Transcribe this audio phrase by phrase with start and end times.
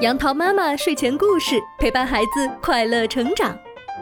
[0.00, 3.58] 杨桃妈妈睡前故事陪伴孩子快乐成长，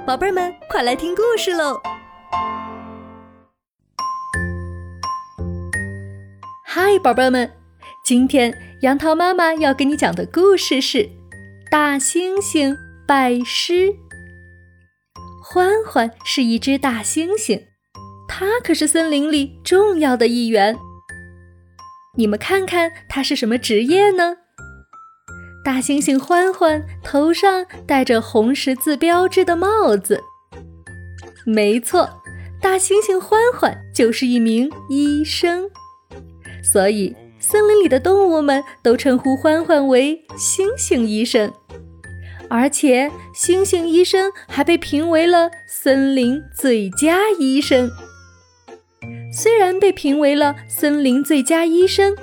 [0.06, 1.80] 宝贝儿们快来听故事喽！
[6.62, 7.50] 嗨，宝贝们，
[8.04, 10.98] 今天杨桃妈妈要给你讲的故事是
[11.70, 12.76] 《大猩猩
[13.08, 13.88] 拜师》。
[15.42, 17.62] 欢欢是一只大猩猩，
[18.28, 20.76] 它可是森林里重要的一员。
[22.18, 24.36] 你们看看它是什么职业呢？
[25.66, 30.22] 大猩猩欢欢头上戴着红十字标志的帽子。
[31.44, 32.08] 没错，
[32.62, 35.68] 大猩猩欢欢就是一名医生，
[36.62, 41.52] 所以森林里的动物们都称呼欢欢为猩猩医生。
[42.48, 47.90] 而且，猩猩医生还被评为了森林最佳医生。
[49.32, 52.16] 虽然被评为了森林最佳医生。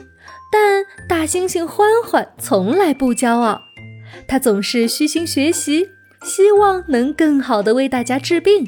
[0.54, 3.60] 但大猩猩欢欢从来不骄傲，
[4.28, 5.90] 他总是虚心学习，
[6.22, 8.68] 希望能更好的为大家治病。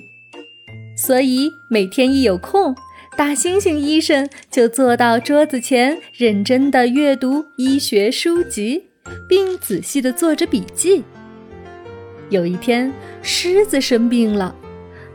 [0.98, 2.76] 所以每天一有空，
[3.16, 8.86] 大猩猩医生就坐到桌子前，认真的阅读医学书籍，
[9.30, 11.04] 并仔细的做着笔记。
[12.32, 14.56] 有一天，狮子生病了，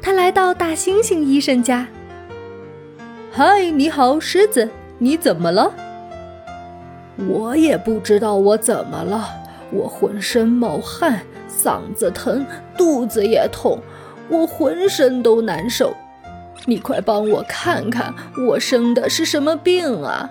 [0.00, 1.88] 他来到大猩猩医生家。
[3.32, 5.74] 嗨，你好，狮子，你怎么了？
[7.28, 9.28] 我也不知道我怎么了，
[9.70, 12.44] 我浑身冒汗，嗓子疼，
[12.76, 13.78] 肚子也痛，
[14.28, 15.94] 我浑身都难受。
[16.66, 18.14] 你快帮我看看，
[18.46, 20.30] 我生的是什么病啊？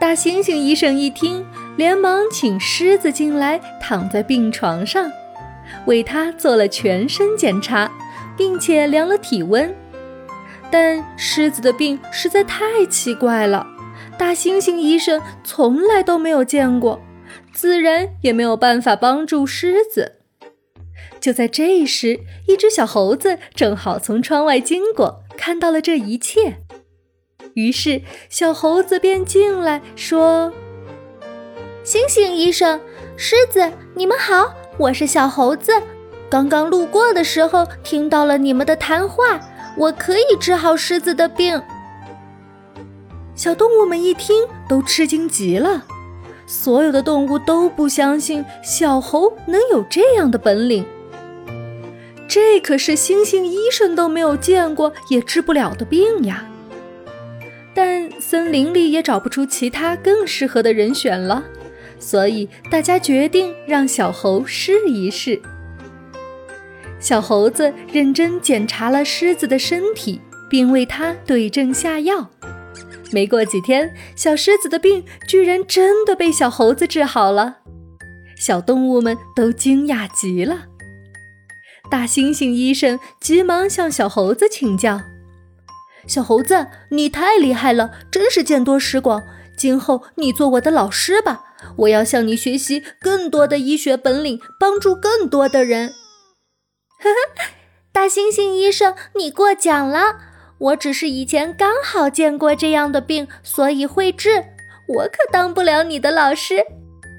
[0.00, 1.44] 大猩猩医生一听，
[1.76, 5.10] 连忙请狮子进来，躺在病床上，
[5.86, 7.90] 为他做了全身检查，
[8.36, 9.74] 并且量了体温。
[10.70, 13.66] 但狮子的病实在太奇怪了。
[14.18, 17.00] 大猩猩医生从来都没有见过，
[17.52, 20.16] 自然也没有办法帮助狮子。
[21.20, 26.58] 就在这时，一只小猴子正好从窗外经过，看到了这一切。
[27.54, 30.52] 于是，小猴子便进来说
[31.84, 32.80] ：“猩猩医生，
[33.16, 35.72] 狮子，你们好，我是小猴子。
[36.30, 39.40] 刚刚路过的时候，听到了你们的谈话，
[39.76, 41.60] 我可以治好狮子的病。”
[43.38, 45.84] 小动物们一听，都吃惊极了。
[46.44, 50.84] 所有的动物都不相信小猴能有这样的本领。
[52.26, 56.44] 这可是猩猩医生都没有见过也治不了的病呀！
[57.72, 61.44] 但森林里也找不出其他更适合的人选了，
[62.00, 65.40] 所以大家决定让小猴试一试。
[66.98, 72.28] 小猴子认真检查了狮子的身体，并为它对症下药。
[73.10, 77.58] 没过几天，小狮子的病居然真的被小猴子治好了，
[78.36, 80.66] 小动物们都惊讶极了。
[81.90, 85.00] 大猩猩医生急忙向小猴子请教
[86.06, 89.22] ：“小猴子，你太厉害了，真是见多识广。
[89.56, 91.44] 今后你做我的老师吧，
[91.78, 95.94] 我要向你学习更多的医学本领，帮助更多的人。”
[97.00, 97.50] 呵呵，
[97.90, 100.16] 大猩猩医生，你过奖了。
[100.58, 104.44] 我只是以前刚好见过这样的病，所以会治。
[104.86, 106.64] 我可当不了你的老师。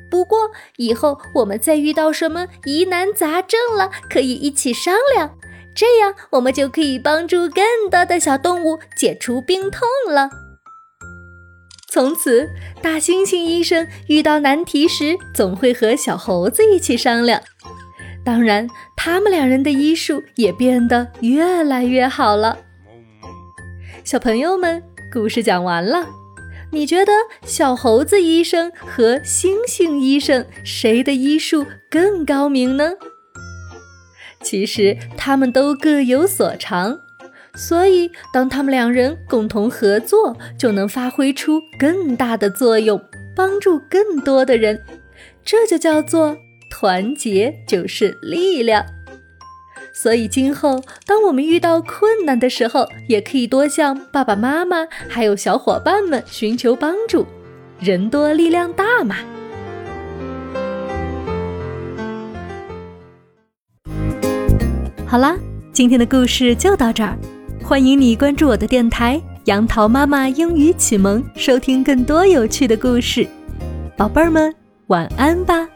[0.09, 5.37] 不过以后我们再遇到什么疑难杂症了，可以一起商量，
[5.75, 10.29] 这样我们就可以帮助更多的小动物解除病痛了。
[11.91, 12.49] 从此，
[12.81, 17.41] 大猩猩医生遇到难题时，总会和小猴子一起商量。
[18.25, 18.67] 当然，
[18.97, 22.57] 他们两人的医术也变得越来越好了。
[24.03, 26.07] 小朋友们，故事讲完了。
[26.71, 27.11] 你觉得
[27.43, 32.93] 小猴子医生和猩猩医生谁的医术更高明呢？
[34.41, 36.97] 其实他们都各有所长，
[37.55, 43.01] 所以当他们两人共同合作，就能发挥出更大的作用，
[43.35, 44.83] 帮助更多的人。
[45.43, 46.37] 这就叫做
[46.71, 48.85] 团结就是力量。
[50.01, 57.25] 所以，今后当我们遇到困难的时候，也可以多向爸爸妈妈还有小伙伴们寻求帮助。
[57.81, 59.17] 人多力量大嘛！
[65.05, 65.35] 好啦，
[65.73, 67.17] 今天的故事就到这儿。
[67.61, 73.27] 欢迎你关注我的电台“杨桃妈妈英语启蒙”，收听更多有趣的故事。
[73.97, 74.55] 宝贝儿们，
[74.87, 75.67] 晚安吧。